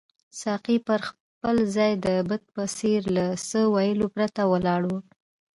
[0.41, 4.99] ساقي پر خپل ځای د بت په څېر له څه ویلو پرته ولاړ وو.